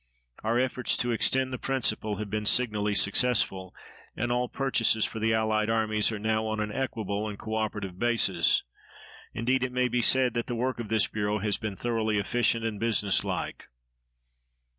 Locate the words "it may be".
9.63-10.01